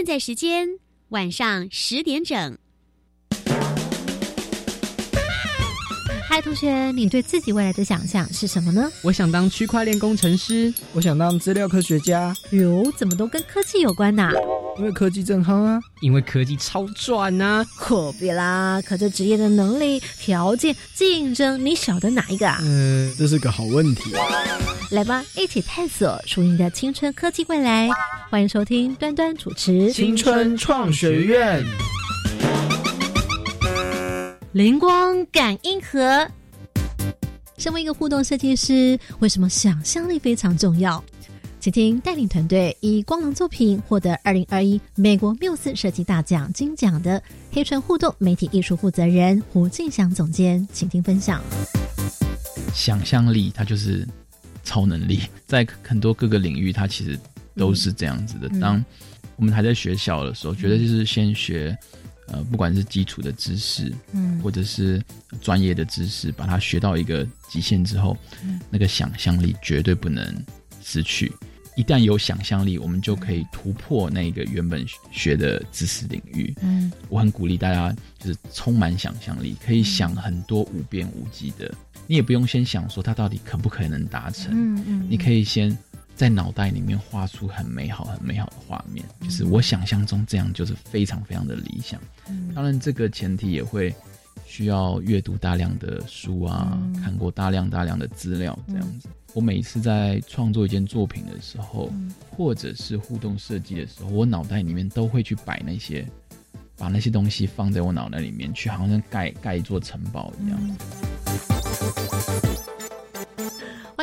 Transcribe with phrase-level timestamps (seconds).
[0.00, 0.66] 现在时间
[1.10, 2.56] 晚上十点整。
[6.26, 8.90] 嗨，同学，你对自己未来的想象是什么呢？
[9.04, 12.34] 我想当区块链工程师，我想当资料科学家。
[12.52, 14.32] 哟，怎么都跟科技有关呐？
[14.78, 15.78] 因为科技正夯啊！
[16.00, 17.62] 因为科技超赚呐！
[17.76, 22.58] 可别啦，可这职业的能力、条件、竞争，你晓得哪一个啊？
[22.62, 24.14] 嗯，这是个好问题。
[24.90, 27.88] 来吧，一起探索属于你的青春科技未来。
[28.28, 31.64] 欢迎收听端端主持《青春创学院》。
[34.50, 36.28] 灵光感应盒。
[37.56, 41.02] 身为一个互动设计师，为什么想象力非常重要？
[41.60, 51.40] 请听带领团队以光芒作品获得二零二一美国缪斯设计大奖金奖的黑川互动媒体艺术负责人胡敬祥总监，请听分享。
[52.74, 54.04] 想象力，它就是
[54.64, 57.18] 超能力，在很多各个领域，它其实
[57.56, 58.48] 都是这样子的。
[58.60, 58.84] 当
[59.36, 61.76] 我们还在学校的时候，觉得就是先学。
[62.32, 65.02] 呃，不管是基础的知识，嗯，或者是
[65.40, 68.16] 专业的知识，把它学到一个极限之后，
[68.70, 70.24] 那个想象力绝对不能
[70.80, 71.32] 失去。
[71.80, 76.54] 一旦有想象力，我们就可以突破那个原本学的知识领域。
[76.60, 81.72] 嗯，我很鼓励大家，就是充满想象力，可以想很多无边无际的。
[82.06, 85.76] 你也不用先想说它到底可不可能达成，嗯嗯，你可以先。
[86.16, 91.98] 在脑袋里面画出很美好、很美好的画面，就是我想象中这样，就是非常非常的理想。
[92.54, 93.90] 当然，这个前提也会
[94.44, 99.08] 需要阅读大量的书啊，看过大量大量的资料，这样子。
[99.32, 101.92] 我每一次在创作一件作品的时候，
[102.36, 106.04] 或者是互动设计的时候，我脑袋里面都会去摆那些，
[106.76, 110.58] 把那些东西放在我脑袋里面去，好像盖盖一座城堡一样。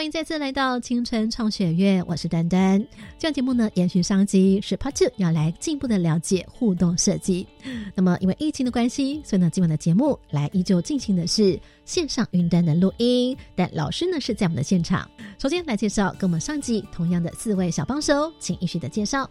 [0.10, 2.80] 再次来到青春创学院，我是丹丹。
[3.18, 7.46] 这档节目呢，延续上集是 Part Two，要来进一步的了解互动设计。
[7.94, 15.10] 那么，因为疫情的关系，所以呢，今晚的节目来依旧进行的是线上云端的录音，但老师呢是在我们的现场。
[15.40, 19.30] 首先来介绍跟我们上集同样的四位小帮手，请依序的介绍。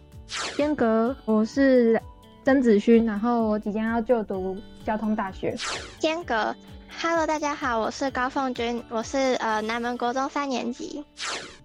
[0.55, 1.99] 间隔，我是
[2.45, 4.55] 曾子勋，然后我即将要就读
[4.85, 5.55] 交通大学。
[5.97, 6.55] 间隔。
[6.89, 11.03] Hello，大家好，我是高凤君，我是呃南门国中三年级。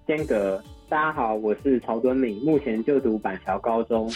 [0.07, 4.11] 间隔，大家好，我是曹敦敏，目前就读板桥高中。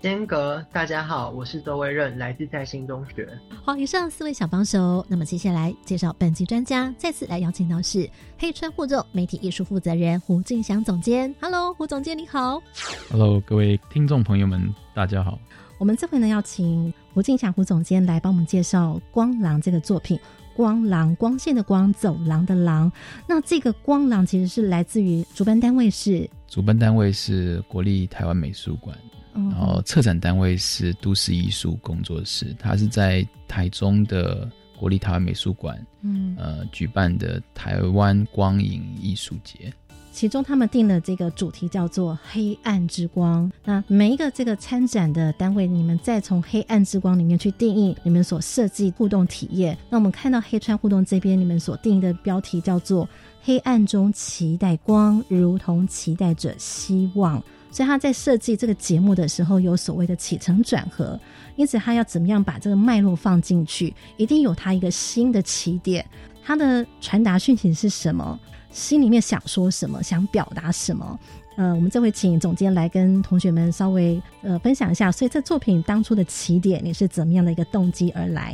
[0.00, 3.28] 间隔，大家好，我是周威任，来自在新中学。
[3.64, 11.34] 好，以上四位小帮手，那么接下来介绍本期专家，再次来邀请到是黑川互动媒体艺术负责人胡敬祥总监。
[11.40, 12.62] Hello，胡总监你好。
[13.10, 15.38] Hello，各位听众朋友们，大家好。
[15.78, 20.18] 我们这回呢要请胡敬祥胡总监来帮我们介绍《光狼》这个作品。
[20.60, 22.92] 光廊，光线的光，走廊的廊。
[23.26, 28.94] 那这个光廊其实是来自于主办单位是主办单位是国立台湾美术馆，
[29.32, 32.54] 然后策展单位是都市艺术工作室。
[32.58, 34.46] 它是在台中的
[34.78, 39.72] 国立台湾美术馆，嗯，呃，举办的台湾光影艺术节。
[40.12, 43.50] 其中他们定的这个主题叫做“黑暗之光”。
[43.64, 49.76] 那每一个这个参展的单位，你们再从“黑暗之光”里面去定义你们所设计互动体验。
[49.88, 53.08] 那我们看到黑川互动这边，你们所定义的标题叫做
[53.42, 57.42] “黑暗中期待光，如同期待着希望”。
[57.72, 61.18] 所以他在设计这个节目的时候，有所谓的起承转合，
[61.54, 66.04] 因此他要怎么样把这个脉络放进去，一定有他一个新的起点。
[66.42, 68.36] 他的传达讯息是什么？
[68.70, 71.18] 心里面想说什么，想表达什么？
[71.56, 75.10] 呃，我们这回请总监来跟同学们稍微呃分享一下。
[75.12, 78.52] 所以，这作品当初的起点，你是怎么样的一个动机而来？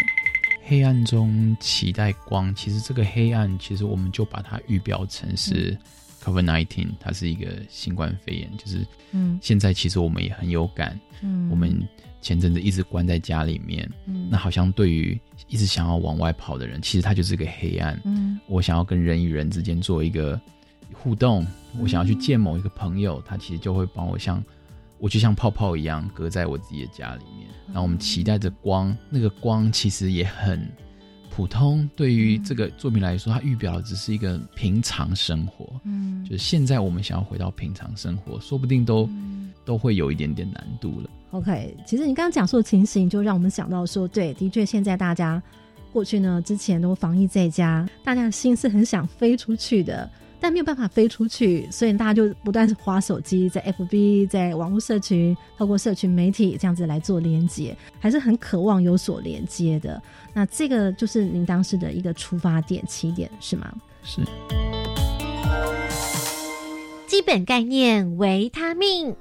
[0.64, 5.78] 黑暗中期待光，其实这个黑暗，其实我们就把它预标成是
[6.26, 11.80] COVID nineteen，它是一个新冠肺炎，就是嗯，现在其实我们也很有感，嗯，我们
[12.20, 15.18] 前阵子一直关在家里面，嗯，那好像对于。
[15.48, 18.00] 一直想要往外跑的人，其实它就是个黑暗。
[18.04, 20.40] 嗯，我想要跟人与人之间做一个
[20.92, 21.46] 互动，
[21.78, 24.42] 我想要去见某一个朋友，他其实就会帮我像，
[24.98, 27.48] 我就像泡泡一样，隔在我自己的家里面。
[27.68, 30.68] 然后我们期待着光，那个光其实也很
[31.36, 31.86] 普通。
[31.94, 35.70] 对于这个作品来说，它预表的只是一个平常生活。
[35.84, 39.06] 嗯，就是现在我们想要回到平常生活，说不定都
[39.62, 41.10] 都会有一点点难度了。
[41.32, 45.42] OK，其实你刚刚讲述的情形，就让我们想到说，对，的确，现在大家
[45.92, 50.10] 过去呢，之前都防疫在家，大家的心是很想飞出去的，
[50.40, 60.00] 但没有办法飞出去，所以大家就不断是划手机，在 FB，在网络社群，透过社群媒体这样子来做连接，还是很渴望有所连接的。
[60.34, 63.72] 那这个就是您当时的一个出发点、起点，是吗？
[64.02, 64.20] 是。
[67.06, 69.14] 基本概念：维他命。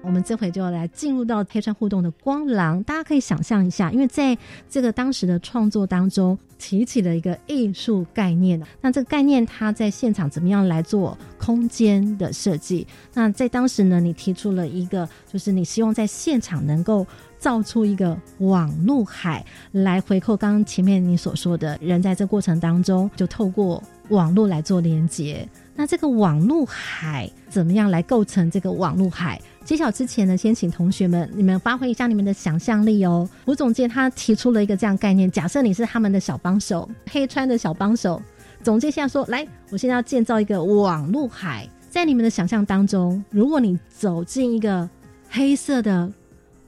[0.00, 4.36] 我们这回就要来进入到黑川互动的光廊，大家可以想象一下，因为在
[4.68, 12.86] 这个当时的创作当中提起了一个艺术概念，那这个概念它在现场怎么样来做空间的设计？
[13.12, 17.06] 那在当时呢，你提出了一个，就是你希望在现场能够
[17.38, 25.46] 造出一个网路海，来回扣刚刚前面你所说的人在这过程当中就透过网络来做连接。
[25.74, 29.40] 那这个网路海怎么样来构成这个网路海？
[29.68, 33.28] 揭晓之前呢，先请同学们你们发挥一下你们的想象力哦。
[33.44, 38.18] 吴总监他提出了一个这样概念：假设你是他们的小帮手，黑川的小帮手。
[38.62, 44.88] 总监现在说：“来，我现在要建造一个网路海，在你们的想象当中，如果你走进一个
[45.28, 46.10] 黑色的、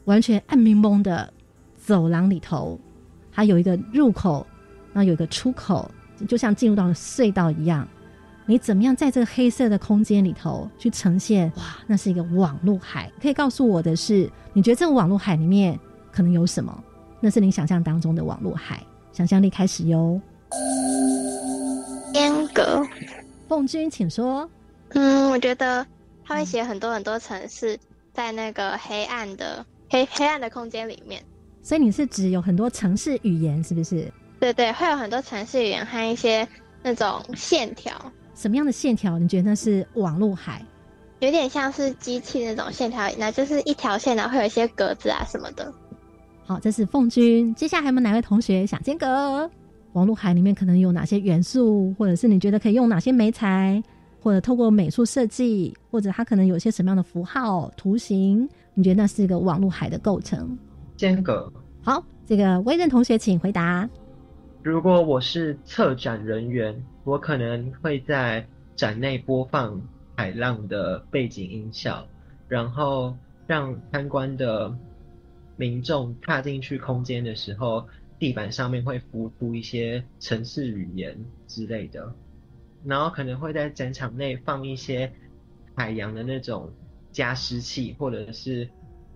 [0.04, 1.32] 完全暗蒙蒙的
[1.78, 2.78] 走廊里头，
[3.32, 4.46] 它有一个入口，
[4.92, 5.90] 然后有一个出口，
[6.28, 7.88] 就像进入到了隧道一样。”
[8.50, 11.52] 你怎么样在这个黑色的空间里头去呈现？
[11.54, 13.08] 哇，那是一个网络海。
[13.22, 15.78] 可以告诉我的是，你觉得这个网络海里面
[16.10, 16.76] 可能有什么？
[17.20, 18.82] 那是你想象当中的网络海。
[19.12, 20.20] 想象力开始哟。
[22.12, 22.84] 间隔，
[23.46, 24.50] 凤君，请说。
[24.94, 25.86] 嗯，我觉得
[26.24, 27.78] 他会写很多很多城市
[28.12, 31.22] 在那个黑暗的黑黑暗的空间里面。
[31.62, 34.12] 所以你是指有很多城市语言，是不是？
[34.40, 36.48] 对对，会有很多城市语言和一些
[36.82, 37.94] 那种线条。
[38.40, 39.18] 什么样的线条？
[39.18, 40.64] 你觉得那是网络海？
[41.18, 45.70] 有点像是机器那种线条，那就是一条线，然后会有一些格子啊什么的。
[46.46, 47.54] 好，这是凤君。
[47.54, 49.50] 接下来还有没有哪位同学想间隔？
[49.92, 53.82] 网络海里面可能有哪些元素，或者是你觉得可以用哪些媒材，
[54.22, 58.48] 或者透过美术设计，或者它可能有些什么样的符号、图形？
[58.72, 60.56] 你觉得那是一个网络海的构成？
[60.96, 61.52] 间隔。
[61.82, 63.86] 好，这个威任同学请回答。
[64.62, 66.82] 如果我是策展人员。
[67.02, 68.46] 我可能会在
[68.76, 69.80] 展内播放
[70.14, 72.06] 海浪的背景音效，
[72.46, 73.16] 然后
[73.46, 74.76] 让参观的
[75.56, 81.18] 民众踏进去空间的时候，地板上面会浮出一些城市语言
[81.48, 82.14] 之类的，
[82.84, 85.10] 然后可能会在展场内放一些
[85.74, 86.70] 海洋的那种
[87.10, 88.68] 加湿器，或者是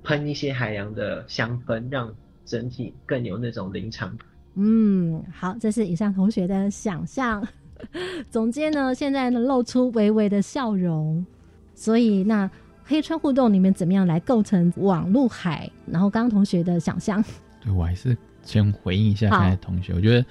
[0.02, 4.26] 喷一些海洋的香氛，让整体更有那种临场感。
[4.56, 7.46] 嗯，好，这是以上同学的想象。
[8.30, 11.26] 总监呢，现在呢露出微微的笑容，
[11.74, 12.48] 所以那
[12.84, 15.70] 黑川互动里面怎么样来构成网路海？
[15.84, 17.22] 然后刚刚同学的想象，
[17.60, 20.24] 对我还是先回应一下刚才同学，我觉得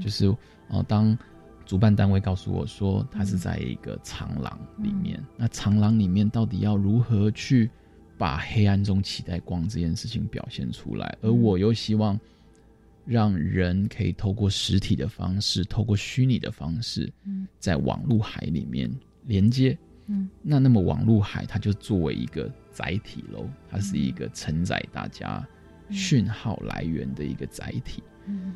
[0.00, 0.26] 就是
[0.68, 1.18] 哦，当
[1.66, 7.68] 主办单位告诉我说他是在一个长廊里面，那长廊里面到底要如何去
[8.16, 11.18] 把黑暗中期待光这件事情表现出来？
[11.20, 12.18] 而我又希望。
[13.08, 17.10] 让人可以透过实体的方式，透过虚拟的方式，
[17.58, 18.90] 在网络海里面
[19.24, 19.76] 连接。
[20.08, 25.46] 嗯，那那么网络海它就作为一个载体喽，它是一个承载大家
[25.90, 28.02] 讯号来源的一个载体。
[28.26, 28.54] 嗯，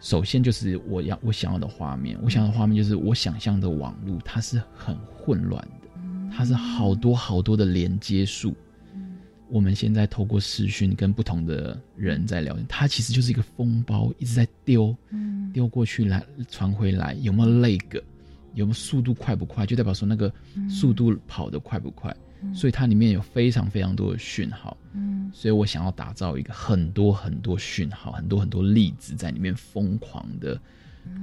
[0.00, 5.88] 首先就是我要我想要的画面，我想要的画面就是我想象的网络，它是很混乱的，
[6.34, 8.54] 它是好多好多的连接数。
[9.48, 14.94] 我们现在透过视讯跟不同的人在聊天，它其实就是一个风包，一直在丢，
[15.52, 16.20] 丢过去来
[16.50, 18.02] 传回来，有没有那个，
[18.54, 20.32] 有没有速度快不快，就代表说那个
[20.68, 22.14] 速度跑得快不快，
[22.52, 25.30] 所以它里面有非常非常多的讯号，嗯。
[25.32, 30.60] 所以我想要打造一个很多很多讯号，很多很多粒子在里面疯狂的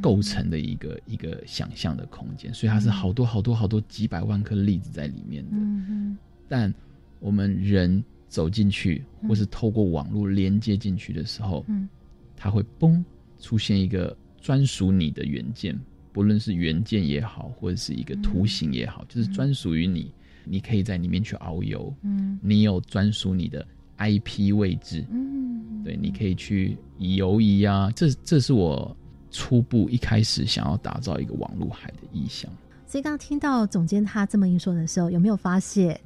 [0.02, 6.18] 构成的一个一个想象的空间，所以它是好多好多好多几百万颗粒子在里面的，嗯。
[6.48, 6.74] 但
[7.20, 8.02] 我们人。
[8.34, 11.88] 走进去，或是透过网络连接进去的时候，嗯，
[12.36, 13.04] 它会嘣
[13.40, 15.80] 出现一个专属你的元件，
[16.12, 20.12] 不论是元件也好，或者是一个图形也好，就是专属于你，
[20.46, 23.64] 你可以在里面去遨游，嗯，你有专属你的
[24.00, 28.98] IP 位置，嗯，对，你可以去游移啊，这这是我
[29.30, 32.52] 初步一开始想要打造一个网络海的意向。
[32.88, 36.02] 所以刚刚听到总监他这么一说的时候，有没有发现？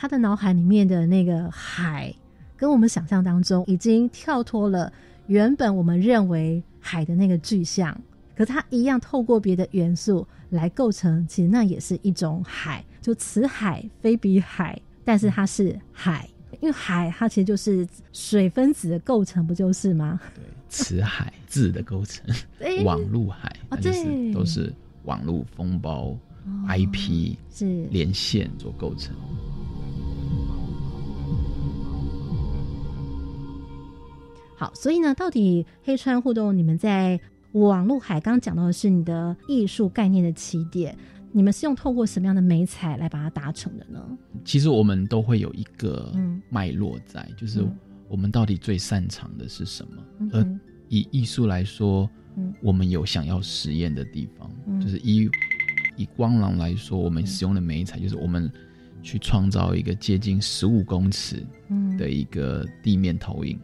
[0.00, 2.14] 他的脑海里面的那个海，
[2.56, 4.92] 跟我们想象当中已经跳脱了
[5.26, 8.00] 原本我们认为海的那个具象，
[8.36, 20.20] 可它一样透过别的元素来构成，其实那也是一种海，就此海非彼海，但是它是海，因为海它其实就是水分子的构成，不就是吗？
[20.32, 22.24] 对，此海字的构成，
[22.84, 26.16] 网路海，就是都是网路风包
[26.68, 29.12] IP 是连线所构成。
[34.58, 37.18] 好，所以呢，到底黑川互动，你们在
[37.52, 40.96] 网络海刚讲到的是你的艺术概念的起点，
[41.30, 44.04] 你们是用透过什么样的美彩来把它达成的呢？
[44.44, 50.02] 其实我们都会有一个嗯脉络在，就是嗯我们到底最擅长的是什么。
[50.18, 55.30] 嗯而以艺术来说，嗯我们有想要实验的地方，嗯就是以
[55.96, 58.50] 以光廊来说，我们使用的美彩就是我们
[59.04, 63.56] 去创造一个接近十五公尺嗯的一个地面投影。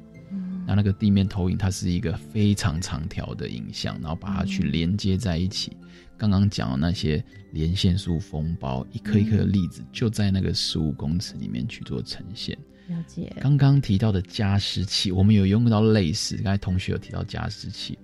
[0.66, 5.76] 那那个地面投影，它是一个非常长条的影像，然后把它去连接在一起。
[6.16, 12.56] 刚刚讲的那些连线束封包，一颗一颗的粒子，就在那个十五公尺里面去做呈现。
[12.88, 13.32] 了解。
[13.40, 17.98] 刚刚提到的加湿器，我们有用到类似，刚才同学有提到加湿器，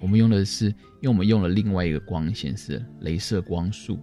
[0.00, 3.98] 我们用的是，因为我们用了另外一个光线是镭射光束。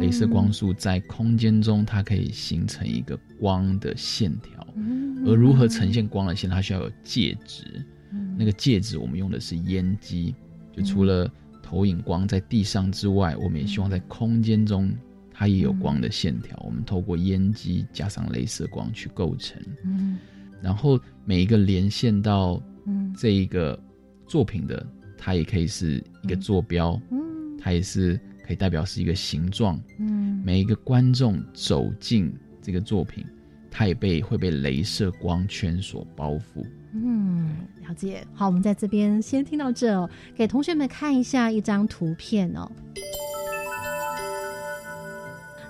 [0.00, 4.66] 哦镭射光束在空间中，它可以形成一个光的线条。
[4.74, 5.24] 嗯。
[5.26, 7.64] 而如何呈现光的线，它需要有介质。
[8.12, 8.34] 嗯。
[8.38, 10.34] 那个介质我们用的是烟机，
[10.72, 11.30] 就除了
[11.62, 14.90] 投影光在地上之外，我们也希望在空间中
[15.30, 16.58] 它也有光的线条。
[16.64, 19.60] 我们透过烟机加上镭射光去构成。
[19.84, 20.18] 嗯。
[20.62, 23.14] 然后每一个连线到嗯。
[23.16, 23.78] 这一个
[24.26, 24.86] 作品的，
[25.18, 27.20] 它也可以是一个坐标，嗯。
[27.58, 28.18] 它也是
[28.50, 29.80] 可以代表是一个形状。
[30.00, 33.24] 嗯每一个观众走进这个作品，
[33.70, 36.66] 它也被会被镭射光圈所包覆。
[36.92, 38.26] 嗯，了解。
[38.34, 42.68] 好，我们在这边先听到这、哦，给同学们看一下一张图片哦。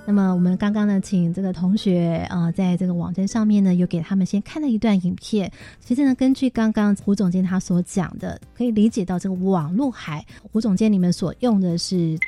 [0.07, 5.53] 那么我们刚刚呢，请这个同学啊、呃在这个网站上面呢，有给他们先看了一段影片。
[5.79, 12.19] 其实呢，根据刚刚胡总监他所讲的，可以理解到这个网络海，胡总监你们所用的是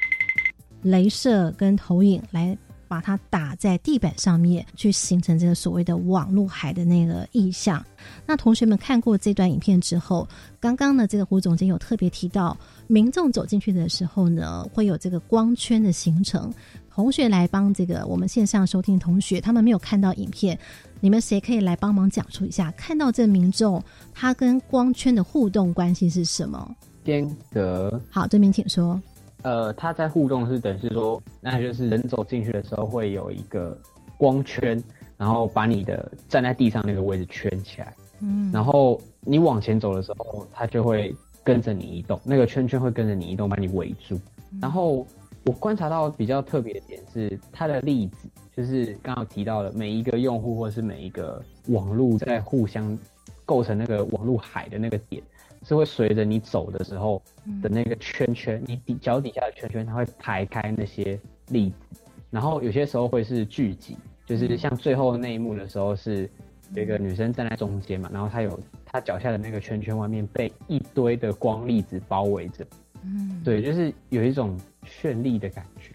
[0.85, 2.57] 镭射跟投影来
[2.89, 7.83] 把它打在地板上面，去形成这个所谓的网络海的那个意象。
[8.27, 10.29] 那同学们看过这段影片之后，
[10.61, 12.55] 刚刚呢，这个胡总监有特别提到，
[12.89, 16.53] 民众走进去的时候呢，会有这个光圈的形成。
[16.95, 20.59] 同学来帮这个我们线上收听的同学，他们没有看到影片，
[21.01, 22.71] 你们谁可以来帮忙讲述一下？
[22.73, 26.77] 看到这民众他跟光圈的互动关系是什么？
[27.03, 29.01] 间隔，好，这边请说。
[29.43, 33.77] 呃，它在互动是等于是说，那就是人走进去的时候会有一个
[34.17, 34.83] 光圈，
[35.17, 44.19] 然后把你的站在地上那个位置圈起来，嗯然后你往前走的时候，它就会跟着你移动，那个圈圈会跟着你移动，把你围住。
[44.61, 45.07] 然后
[45.45, 52.97] 我观察到比较特别的点是，它的例子就是刚刚提到的，每一个用户或是每一个网络在互相
[53.45, 55.23] 构成那个网络海的那个点，
[55.65, 57.23] 是会随着你走的时候
[57.63, 62.01] 的那个圈圈，你底脚底下的圈圈，它会排开那些粒子，
[62.31, 66.29] 然后有些时候会是聚集，就是像最后那一幕的时候是
[66.75, 72.67] 有一个女生站在中间嘛，然后她有她脚下的那个圈圈外面被一堆的光粒子包围着，
[73.05, 75.93] 嗯，对，就是有一种绚丽的感觉。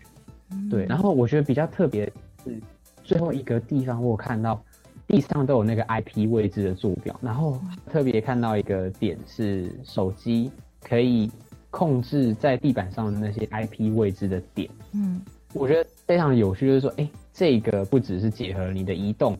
[0.52, 0.70] 嗯。
[0.70, 2.12] 对，然后我觉得比较特别的
[2.46, 2.62] 是
[3.04, 4.64] 最后一个地方，我看到
[5.08, 7.60] 地上都有那个 IP 位置的坐标，然后
[7.90, 10.52] 特别看到一个点是手机
[10.84, 11.32] 可以
[11.72, 15.22] 控制在地板上的那些 IP 位置的点，嗯
[15.54, 19.36] 我觉得非常有趣，就是说，哎，这个不只是结合你的移动、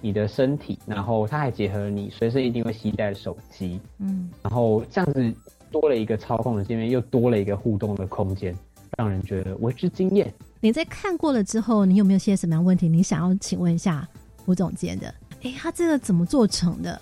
[0.00, 5.32] 你的身体，然后它还结合了你随身一定会携带的手机，嗯然后这样子
[5.70, 8.54] 多了一个操控的界面，又多了一个互动的空间，
[8.98, 10.32] 让人觉得为之惊艳。
[10.60, 12.88] 你在看过了之后，你有没有些什么样的问题？
[12.88, 14.06] 你想要请问一下
[14.44, 15.12] 胡总监的？
[15.42, 17.00] 诶，他这个怎么做成的？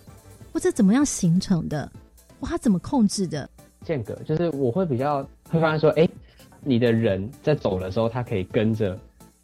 [0.53, 1.91] 或者怎么样形成的？
[2.41, 3.49] 哇，他怎么控制的？
[3.85, 6.09] 间隔，就是我会比较会发现说，哎、
[6.63, 8.99] 你的人在走的时候，他可以跟着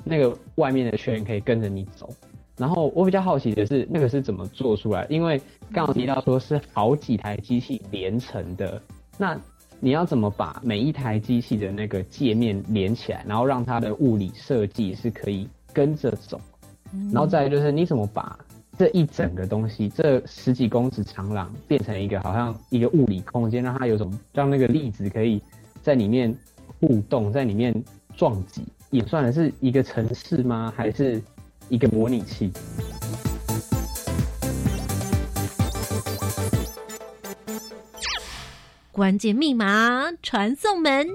[0.04, 2.08] 那个外面的圈，可以跟着你走。
[2.56, 5.06] 然后我比较好奇的是，那个是怎么做出来？
[5.10, 5.38] 因为
[5.72, 8.80] 刚刚提到说是好几台机器连成的，
[9.18, 9.38] 那
[9.78, 16.40] 你要怎么把每一台机器的那个界面连起来，然后让它的物理设计是可以跟着走？
[17.12, 18.38] 然后再来就是你怎么把
[18.78, 25.40] 这一整个东西，这十几公尺长廊变成一个好像一个物理空间，让它有种让那个粒子可以
[25.82, 26.34] 在里面
[26.80, 27.74] 互动，在里面
[28.16, 30.72] 撞击，也算的是一个城市吗？
[30.76, 31.22] 还是
[31.68, 32.52] 一个模拟器？
[38.92, 41.06] 关键密码传送门。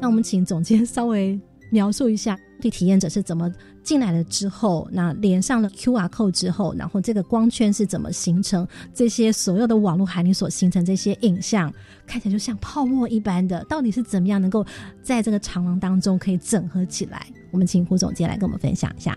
[0.00, 1.38] 那我们请总监稍微
[1.70, 3.52] 描述一下，对体验者是怎么
[3.82, 8.66] 进来了之后，那连上了 QR code 之后，然后这个光圈是怎么形成？
[8.94, 11.72] 这些所有的网络海里所形成这些影像，
[12.06, 14.64] 看起来就像泡沫一般的，到底是怎么样能够
[15.02, 17.26] 在这个长廊当中可以整合起来？
[17.50, 19.16] 我们请胡总监来跟我们分享一下。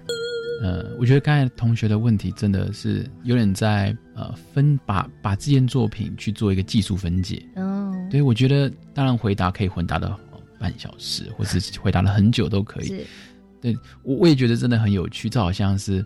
[0.62, 7.44] 呃，我觉得刚才同学的问题真的是有点在呃分把把这件作品去做一个技术分解。
[7.56, 10.16] 哦，对，我觉得当然回答可以回答的
[10.58, 13.06] 半小时，或是回答了很久都可以。
[13.64, 16.06] 是，对我我也觉得真的很有趣，这好像是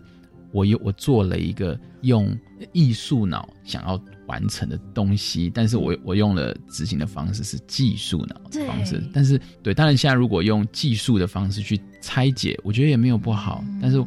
[0.52, 2.36] 我有我做了一个用
[2.72, 14.02] 艺术脑想要完成的东西，但是我我用了执行的方式是技术脑的方式，但是对，当然现在如果用技术的方式去拆解，我觉得也没有不好，但是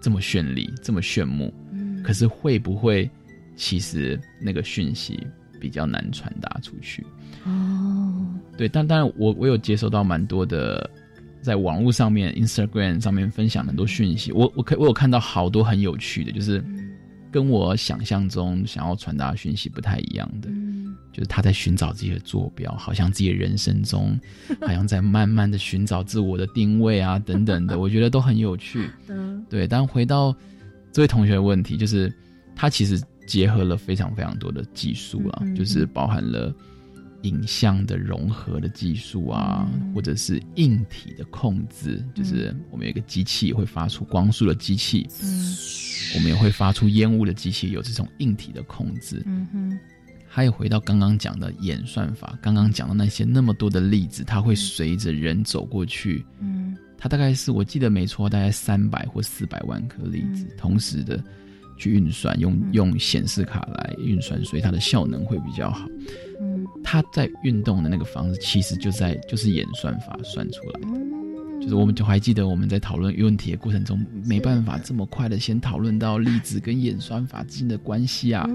[0.00, 3.10] 这么绚丽，这么炫目，嗯可是会不会
[3.56, 5.26] 其实那个讯息
[5.60, 7.06] 比较难传达出去？
[7.44, 10.90] 哦，对，但当然我我有接收到蛮多的，
[11.44, 16.64] 在网络上面、Instagram 上面分享很多讯息，我我可我有看到好多很有趣的，就是
[17.30, 20.48] 跟我想象中想要传达的讯息不太一样的，
[21.12, 24.18] 就是他在寻找自己的坐标，好像自己的人生中，
[24.62, 28.88] 好像在慢慢的寻找自我的定位啊等等的，我觉得都很有趣。
[29.08, 29.44] 嗯。
[29.50, 30.34] 对，但回到
[30.92, 32.10] 这位同学的问题，就是
[32.56, 35.54] 他其实结合了非常非常多的技术啊，嗯嗯。
[35.54, 36.54] 就是包含了
[37.24, 45.54] 影像的融合的技术啊，或者是硬体的控制，就是我们有一个机器会发出光束的机器，嗯。
[46.14, 49.22] 我们也会发出烟雾的机器，有这种硬体的控制。
[49.26, 49.78] 嗯哼，
[50.28, 56.76] 还有回到刚刚讲的演算法，刚刚讲的那些那么多的例子，它会随着人走过去，嗯。
[56.96, 61.22] 它大概是我记得没错，大概三百或四百万颗粒子、同时的
[61.76, 65.86] 去运算，用用显示卡来运算，所以它的效能会比较好。
[66.40, 66.66] 嗯。
[66.82, 70.80] 它在运动的那个方式，其实就在就是演算法算出来。
[71.60, 78.46] 就是我们就还记得我们在讨论问题的过程中，没办法这么快的先讨论到粒子跟演算法之间的关系啊，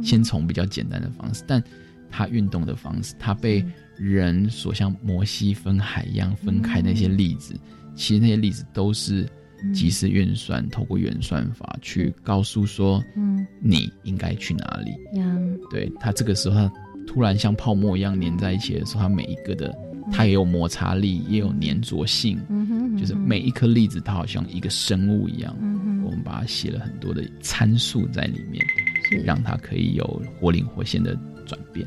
[0.00, 1.60] 先从比较简单的方式，但
[2.08, 3.64] 它运动的方式，它被
[3.96, 7.52] 人所像摩西分海一样分开那些粒子，
[7.96, 9.28] 其实那些粒子都是
[9.72, 13.46] 即时运算，透过演算法去告诉说，嗯。
[13.60, 14.90] 你应该去哪里。
[15.18, 15.24] 呀，
[15.70, 16.72] 对它这个时候，它
[17.06, 19.72] 突然像泡沫一样粘在一起的时候，它每一个的
[20.10, 26.02] 它也有摩擦力，也有粘着性，嗯哼就是每一颗粒子它好像一个生物一样，嗯哼。
[26.04, 28.64] 我们把它写了很多的参数在里面，
[29.08, 29.16] 是。
[29.18, 31.86] 让它可以有活灵活现的转变。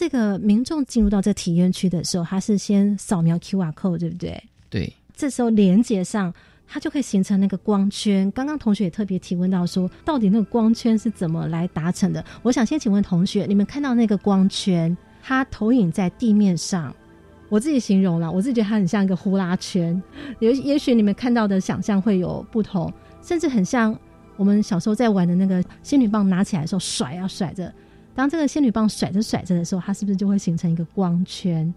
[0.00, 4.42] 这个民众进入到这体验区的时候，他是先扫描 QR code，对不对？
[4.70, 6.32] 对，这时候连接上，
[6.66, 8.30] 它就可以形成那个光圈。
[8.30, 12.24] 刚刚同学也特别提问到说，到底那个光圈是怎么来达成的？
[12.42, 16.96] 我想先请问同学，你们看到那个光圈，它投影在地面上，
[17.50, 20.02] 我自己形容了，我自己觉得它很像一个呼啦圈。
[20.38, 23.94] 也也许你们看到的想象会有不同，甚至很像
[24.38, 27.70] 我们小时候在玩的那个仙女棒，拿起来的时候甩啊甩着。
[28.14, 31.72] 当这个仙女棒甩着甩着的时候，它是不是就会形成一个光圈？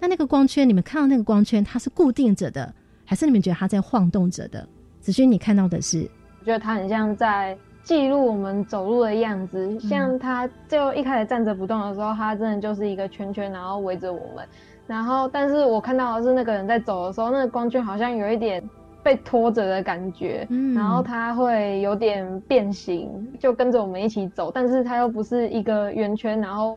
[0.00, 2.72] 那那个光圈，你们看到那个光圈，它是固定着的，
[3.04, 4.66] 还是你们觉得它在晃动着的？
[5.00, 6.08] 子勋，你看到的是？
[6.40, 14.46] 我觉得它很像在记录我们走路的样子，像它就一开始站着不动的时候，它真的就是一个圈圈，然后围着我们。
[14.86, 18.62] 然后，但是我看到的是那个人在走的时候，那个光圈好像有一点
[19.04, 26.76] 被拖着的感觉，嗯然后它会有点变形，就跟着我们一起走，但是它又不是一个圆圈，然后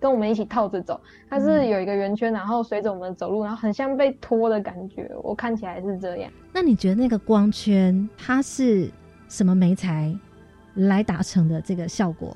[0.00, 6.32] 跟我们一起套着走，它是有一个圆圈，然后随着我们走路，然后很像被拖的感觉，我看起来是这样。
[6.52, 8.90] 那你觉得那个光圈它是
[9.28, 10.12] 什么媒材
[10.74, 12.34] 来达成的这个效果？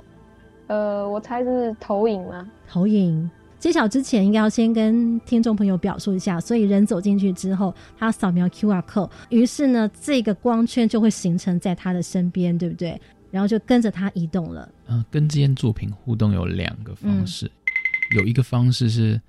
[0.66, 2.46] 呃，我猜是投影吗？
[2.68, 3.29] 投影。
[3.61, 6.40] 揭晓之前，应该要先跟听众朋友表述一下。
[6.40, 13.01] 所以人走进去之后，他扫描 QR code，于是呢，这个光圈就会形成在他的身边，对不对？
[13.31, 14.68] 然后就跟着他移动了。
[14.88, 19.20] 嗯、跟这件作品互动有两个方式，嗯有一个方式是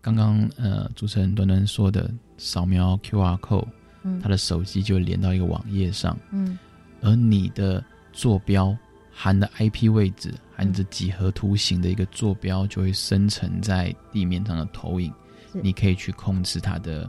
[0.00, 3.66] 刚刚呃主持人端端说的，扫描 QR code，、
[4.02, 6.58] 嗯他的手机就连到一个网页上，嗯
[7.00, 8.76] 而你的坐标
[9.14, 15.12] 含的 IP 位置，含着几何图形的一个坐标，就会生成在地面上的投影。
[15.62, 17.08] 你可以去控制它的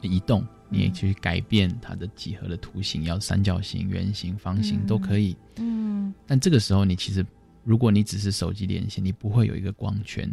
[0.00, 5.36] 移动，你也去改变它的几何的图形，要三角形、圆形、方形都可以。
[5.56, 7.26] 嗯但这个时候，你其实
[7.64, 10.32] 如果你只是手机连线，你不会有一个光圈。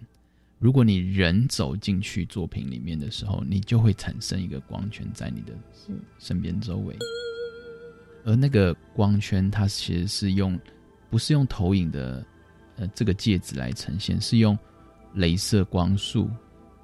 [0.60, 5.54] 如果你人走进去作品里面的时候，你就会产生一个光圈在你的
[6.20, 6.96] 身边周围。
[8.24, 10.60] 而那个光圈，它其实是用
[11.12, 12.26] 不是用投影的
[12.78, 14.58] 呃这个介质来呈现，是用
[15.14, 16.28] 镭射光束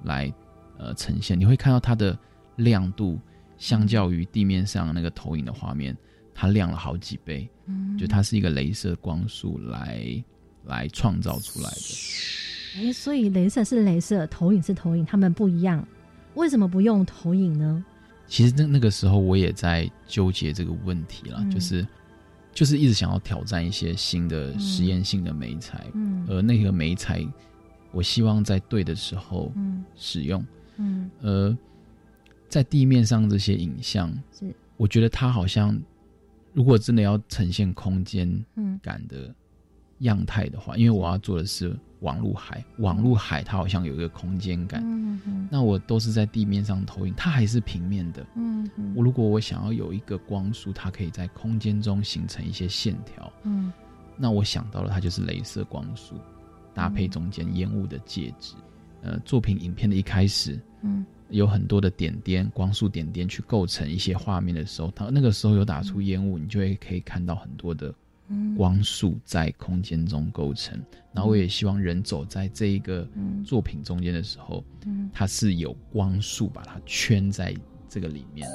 [0.04, 0.32] 来
[0.76, 1.36] 呃呈现。
[1.36, 2.16] 你会看到它的
[2.54, 3.18] 亮度，
[3.56, 5.96] 相较于地面上那个投影的画面，
[6.34, 7.48] 它亮了好几倍。
[7.64, 10.22] 嗯就它是一个镭射光束来
[10.64, 12.86] 来创造出来的。
[12.88, 15.84] 哎，所以镭射是镭射，投影是投影，它们不一样。
[16.34, 17.84] 为什么不用投影呢？
[18.26, 21.84] 其实那那个时候我也在纠结这个问题啦，嗯就是
[22.52, 26.26] 就是一直想要挑战一些新的实验性的媒材，嗯。
[26.28, 27.24] 而那个媒材
[27.92, 29.84] 我希望在对的时候嗯。
[29.94, 30.44] 使用。
[30.76, 31.10] 嗯。
[31.22, 31.56] 而
[32.48, 34.52] 在地面上这些影像，是。
[34.76, 35.78] 我觉得它好像，
[36.52, 38.78] 如果真的要呈现空间嗯。
[38.82, 39.34] 感的
[40.00, 48.24] 样态的话，因为我要做的是网路海，网路海它好像有一个空间感，嗯嗯那我都是在地面上投影，它还是平面的。
[48.36, 48.92] 嗯嗯。
[48.96, 53.72] 我如果我想要有一个光束，它可以在空间中形成一些线条，嗯。
[54.16, 56.14] 那我想到了它就是镭射光束，
[56.74, 58.54] 搭配中间烟雾的介质。
[59.00, 67.94] 呃，作品影片的一开始，嗯有很多的点点光束点点去构成一些画面的时候，它那个时候有打出烟雾，你就会可以看到很多的嗯
[68.56, 70.78] 光束在空间中构成。
[71.12, 77.54] 然后我也希望人走在这一个嗯作品中间的时候，嗯它是有光束把它圈在
[77.88, 78.48] 这个里面。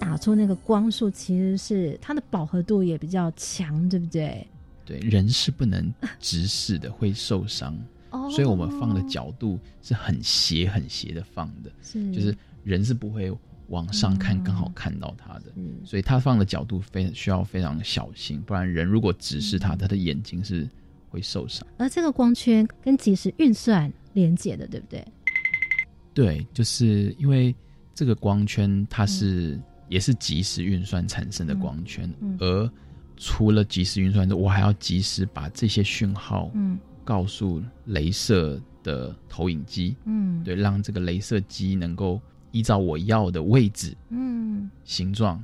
[0.00, 4.46] 打出那个光束，其实是它的饱和度也比较强，对不对？
[4.84, 7.76] 对，人是不能直视的，会受伤。
[8.10, 13.30] 哦所以我们放的角度是很斜很斜的放的，是就是人是不会
[13.68, 15.52] 往上看，刚好看到它的。
[15.56, 20.68] 嗯所以他放的角度非需要非常小心，不然人如果直视他，他的眼睛是
[21.08, 21.66] 会受伤。
[21.78, 25.04] 而这个光圈跟即时运算连接的，对不对？
[26.12, 27.54] 对，就是因为
[27.94, 32.70] 这个光圈它是、也是即时运算产生的光圈，嗯而
[33.16, 44.70] 除了即时运算之外，我还要及时把这些讯号嗯告诉镭射的投影机，嗯对，让这个镭射机能够依照我要的位置、嗯。
[44.84, 45.42] 形状，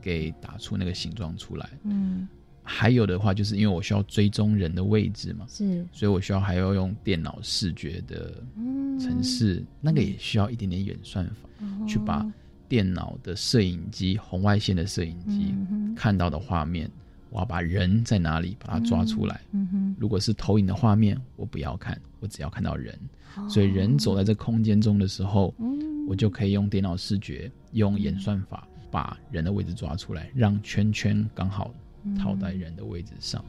[0.00, 1.68] 给打出那个形状出来。
[1.84, 2.28] 嗯。
[2.62, 5.86] 还有的话，就是因为我需要追踪人的位置嘛，是。
[5.92, 8.98] 所以我需要还要用电脑视觉的嗯。
[8.98, 12.24] 程式，那个也需要一点点演算法，哦去把
[12.68, 16.90] 电脑的摄影机、红外线的摄影机、嗯看到的画面，
[17.34, 19.40] 我要把人在哪里把它抓出来。
[19.50, 22.96] 嗯哼如果是投影的画面，我不要看，我只要看到人。
[23.36, 31.74] 哦所以人走在这空间中的时候，嗯我就可以用电脑视觉、用演算法把人的位置抓出来，让圈圈刚好
[32.16, 33.44] 套在人的位置上。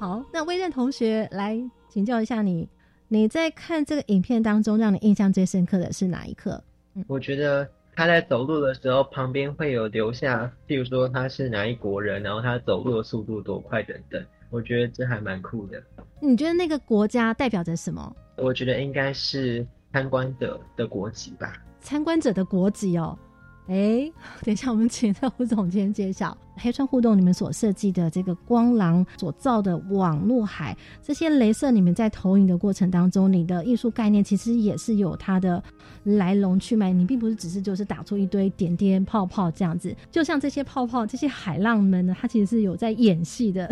[0.00, 1.56] 好，那威任同学来
[1.88, 2.68] 请教一下你，
[3.06, 6.60] 你在看这个影片当中，让你印象最深刻的是哪一刻？
[7.06, 14.24] 我觉得他在走路的时候，旁边会有留下，譬如说他是哪一国人，然后他走路的速度多快等等。
[14.50, 15.82] 我觉得这还蛮酷的。
[16.20, 18.14] 你觉得那个国家代表着什么？
[18.36, 21.52] 我觉得应该是参观者的国籍吧。
[21.80, 23.18] 参观者的国籍哦。
[23.66, 24.12] 哎，
[24.44, 35.62] 等一下，我们请特胡总监介绍黑川互动你们所设计的这个光廊所造的网络海，这些镭射你们在投影的过程当中，你的艺术概念其实也是有它的
[36.04, 43.66] 来龙去脉，你并不是只是就是打出一堆点点泡泡这样子，就像这些泡泡，这些海浪们呢，它其实是有在演戏的，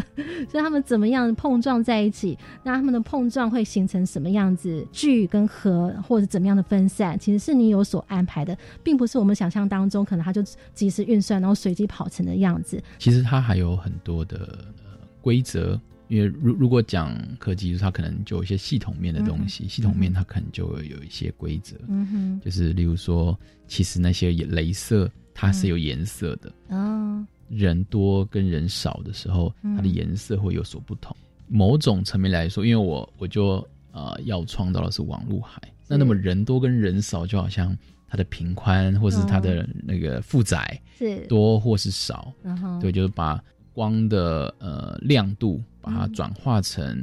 [0.50, 4.86] 所以他们怎么样碰撞在一起，那他们的碰撞会形成什么样子？
[4.92, 10.42] 聚跟合，或者怎么样的分散，其实是你有所安排的，并不是我们想象当中可能它就
[10.74, 12.71] 及时运算，然后随机跑成的样子。
[12.98, 29.74] 其实它还有很多的呃规则，因为如如果讲科技，它可能就有一些系统面的东西，系统面它可能就会有一些规则，嗯哼，就是例如说，其实那些镭射它是有颜色的，哦，人多跟人少的时候，嗯。
[29.76, 31.16] 它的颜色会有所不同。
[31.48, 37.76] 某种层面来说，因为我我就呃要创造的是网络海，那那么人多跟人少，就好像
[38.12, 41.26] 它的平宽或是它的那个负载是。
[41.28, 42.78] 多或是少，嗯哼。
[42.78, 47.02] 对，就是把光的呃亮度把它转化成。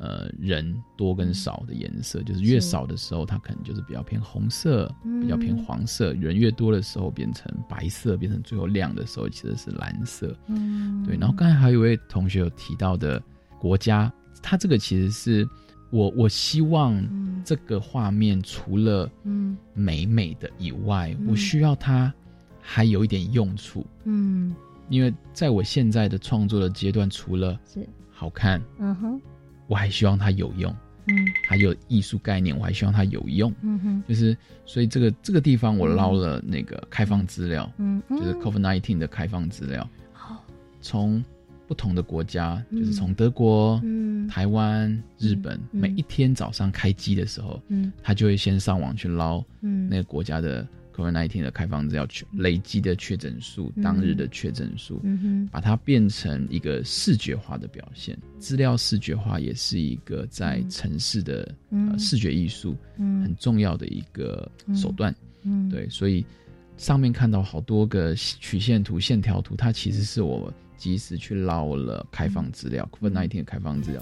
[0.00, 10.32] 呃，人多跟少的颜色，就是越少的时候，它可能就是比较偏红色，嗯比较偏黄色；人越多的时候，变成白色，变成最后亮的时候，其实是蓝色。
[10.46, 11.02] 嗯。
[11.04, 13.20] 对，然后刚才还有一位同学有提到的
[13.58, 14.08] 国家，
[14.40, 15.48] 它这个其实是
[15.90, 17.02] 我我希望
[17.44, 19.56] 这个画面除了嗯。
[19.74, 21.28] 美美的以外，嗯。
[21.30, 22.12] 我需要它
[22.60, 24.54] 还有一点用处，嗯。
[24.88, 27.86] 因为在我现在的创作的阶段，除了是。
[28.10, 29.20] 好看，嗯哼。
[29.66, 30.74] 我还希望它有用，
[31.06, 31.14] 嗯。
[31.46, 33.54] 还有艺术概念，我还希望它有用。
[33.62, 34.02] 嗯哼。
[34.08, 38.02] 就是，所以这个这个地方我捞了那个开放资料，嗯。
[38.10, 40.44] 就是 COVID-19 的开放资料，好。
[40.80, 41.22] 从
[41.68, 42.80] 不同的国家，嗯。
[42.80, 44.26] 就是从德国、嗯。
[44.26, 47.92] 台湾、日本，嗯每一天早上开机的时候，嗯。
[48.02, 49.88] 他就会先上网去捞嗯。
[49.88, 53.82] 那个国家的 COVID-19 的开放资料，确累积的确诊数、嗯。
[53.82, 55.00] 当日的确诊数，
[55.52, 58.18] 把它变成一个视觉化的表现。
[58.38, 61.54] 资料视觉化也是一个在城市的、
[61.98, 63.22] 视觉艺术嗯。
[63.22, 65.14] 很重要的一个手段。
[65.44, 65.68] 嗯。
[65.68, 66.24] 对，所以
[66.76, 74.00] 上面看到好多个曲线图、线条图，它其实是我及时去捞了开放资料，COVID 1 9的开放资料。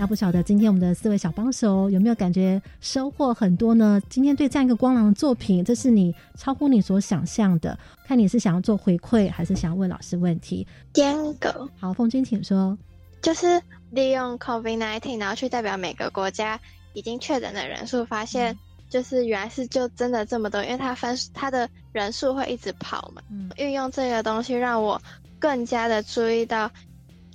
[0.00, 4.00] 那不晓得今天我们的四位小帮手有没有感觉收获很多呢？
[4.08, 7.76] 今天对这样一个光廊的作品，这是你超乎你所想象的。
[8.04, 10.64] 看你是想要做回馈，还是想要问老师问题？
[10.92, 11.68] 间隔。
[11.80, 12.78] 好，凤君请说。
[13.20, 16.60] 就是利用 COVID-19，然后去代表每个国家
[16.92, 18.56] 已经确诊的人数，发现
[18.88, 23.22] 就是原来是就真的这么多，因为它分它的人数会一直跑嘛。
[23.30, 23.50] 嗯。
[23.56, 25.00] 运用这个东西，让我
[25.38, 26.70] 更加的注意到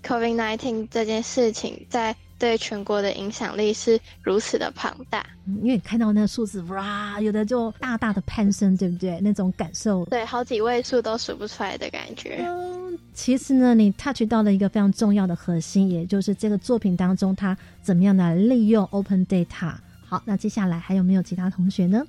[0.03, 2.15] COVID-19 这件事情在。
[2.39, 5.25] 对全国的影响力是如此的庞大，
[5.61, 9.17] 因为看到那个数字，哇，有的就大大的攀升，对不对？
[9.21, 12.43] 那种感受，对，好几位数都数不出来的感觉。
[12.45, 19.75] 嗯，其实呢，你 touch 到了一个非常重要的核心，也就是这个作品当中，它怎么样的利用 open data。
[20.13, 21.99] 好，那接下来还有没有其他同学呢？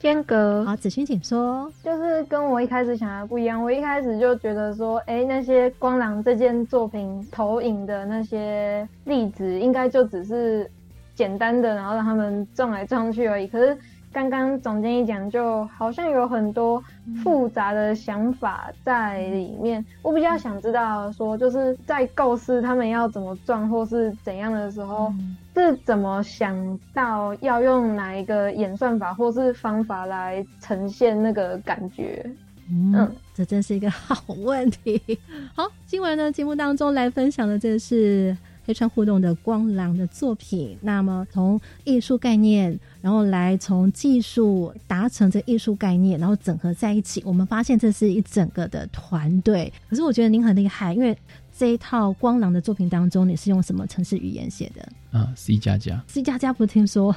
[0.00, 1.70] 间隔好，子萱请说。
[1.80, 10.68] 就是跟我一开始想的不一样，我一开始就觉得说，哎，那些光良这件作品投影的那些粒子，应该就只是
[11.14, 13.46] 简单的，然后让他们撞来撞去而已。
[13.46, 13.78] 可是。
[14.12, 16.82] 刚刚总监一讲，就好像有很多
[17.22, 19.84] 复杂的想法在里面。
[20.02, 25.12] 我比较想知道，说就是在构思他们要怎么撞或是怎样的时候，
[25.54, 32.24] 是怎么想到要用哪一个演算法或是方法来呈现那个感觉？
[32.70, 35.18] 嗯，这真是一个好问题。
[35.56, 38.36] 好，今晚呢节目当中来分享的这是。
[38.64, 49.72] 黑川互动的光廊的作品，那么从艺术概念，然后来从技术达成这艺术概念，然后整合在一起，我们发现这是一整个的团队。
[49.88, 51.16] 可是我觉得您很厉害，因为
[51.56, 54.88] 这一套光廊的作品当中，你是用什么城市语言写的？
[55.10, 57.14] 啊，C 加加， C 加加，不听说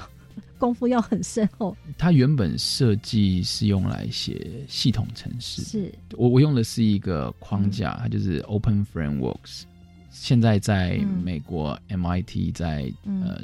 [0.57, 1.75] 功夫要很深厚。
[1.97, 9.63] 它原本设计是用来写系统程式，是我我用的是一个框架，它就是 Open Frameworks。
[10.17, 13.41] 现在在美国 MIT 在呃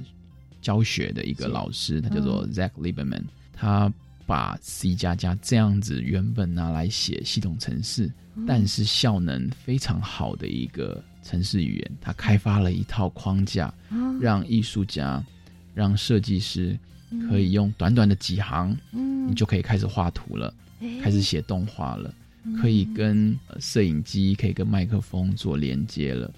[0.61, 3.91] 教学的一个老师，他叫做 Zach Lieberman，他
[4.25, 8.09] 把 C 加加这样子原本拿来写系统程式，
[8.47, 13.71] 但是效能非常好的一个程式语言，他开发了一套框架，
[14.19, 15.21] 让艺术家、
[15.75, 16.79] 让设计师
[17.29, 20.53] 可以用短短的几行，你就可以开始画图了，
[21.03, 22.13] 开始写动画了。
[22.59, 26.33] 可以跟摄影机，可以跟麦克风做连接了。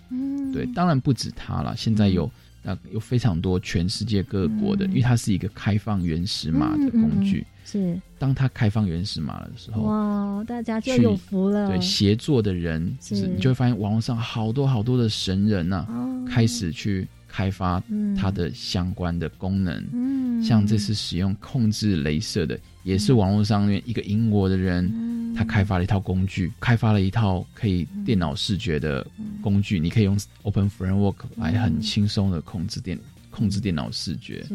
[0.54, 1.76] 嗯，对，当然不止它了。
[1.76, 2.30] 现在有
[2.62, 7.46] 那有非常多全世界各国的，因为它是一个开放原始码的工具。
[7.66, 11.70] 是，当它开放原始码的时候，哇，大家就有福了。
[11.70, 15.88] 对，协作的人，就是你就会发现网络上好多好多的神人呐，
[16.30, 17.82] 开始去开发
[18.18, 19.82] 它的相关的功能。
[19.94, 25.12] 嗯，像这次使用控制镭射的，也是网络上面一个英国的人。
[25.36, 29.04] 他开发了一套工具，开发了一套可以电脑视觉的
[29.42, 33.00] 工具，你可以用 Open Framework 来很轻松的控制电
[33.32, 34.46] 控制电脑视觉。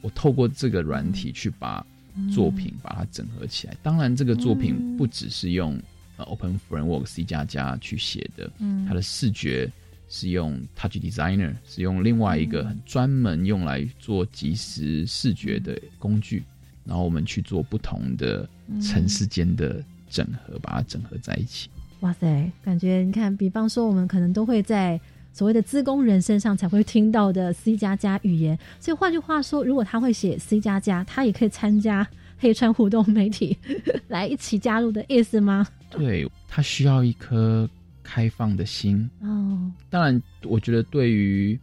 [0.00, 1.86] 我透过这个软体去把
[2.34, 3.76] 作品把它整合起来。
[3.84, 5.80] 当然，这个作品不只是用
[6.16, 8.50] Open Framework C 加加去写的，
[8.88, 9.70] 它的视觉
[10.08, 16.42] 是用 Touch Designer，是用另外一个很专门用来做即时视觉的工具，
[16.84, 18.48] 然后我们去做不同的
[18.80, 19.82] 城市间的。
[20.12, 21.70] 整合，把它整合在一起。
[22.00, 25.00] 哇塞，感觉你看，比方说，我们可能都会在
[25.32, 28.58] 所谓的资工人身上才会听到的 C 加加语言。
[28.80, 32.04] 所以换句话说，如果他会写 C 加加，他也可以参加
[32.38, 33.56] 黑川互动媒体
[34.08, 35.64] 来一起加入的意思吗？
[35.90, 37.70] 对他需要一颗
[38.02, 39.70] 开放的心哦。
[39.88, 41.56] 当然，我觉得对于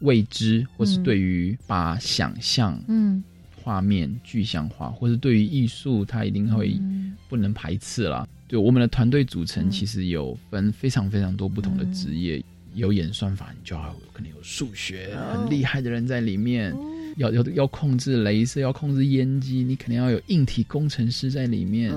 [0.00, 3.24] 未知，或是对于把想象，嗯。
[3.64, 6.78] 画面具象化，或是对于艺术，它一定会
[7.30, 8.28] 不能排斥了。
[8.46, 16.76] 对我们的团队组成，其实有分非常非常多不同的职业，有演算法，你就要可能有数学很厉害的人在里面，
[17.16, 21.90] 要要要控制镭射，要控制烟机，你肯定要有硬体工程师在里面，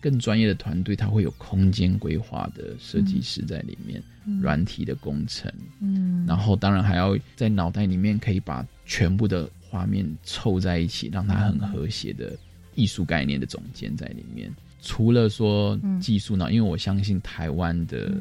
[0.00, 4.02] 更专业的团队，它会有空间规划的设计师在里面，
[4.40, 9.48] 软体的工程，嗯，然后当然还要在脑袋里面可以把全部的。
[9.72, 12.36] 画面凑在一起，让它很和谐的
[12.74, 14.54] 艺术概念的总监在里面。
[14.82, 18.20] 除了说技术呢，因为我相信台湾的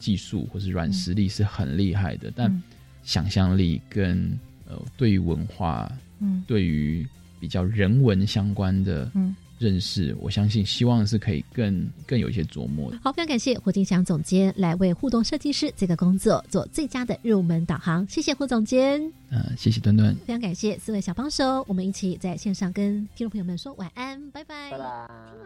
[0.00, 2.62] 技术或是软实力是很厉害的，但
[3.04, 7.06] 想象力跟呃对于文化，嗯，对于
[7.38, 12.98] 比较人文相关的，嗯，认识，我相信希望是可以更更有一些琢磨的。
[13.02, 19.00] 好，非常感谢胡金祥总监来为互动设计师这个工作做最佳的入门导航，谢谢胡总监。
[19.30, 20.14] 嗯、谢谢端端。
[20.26, 24.70] 非常感谢四位小帮手，我们一起在线上跟听众朋友们说晚安，拜拜。
[24.70, 25.38] 拜拜。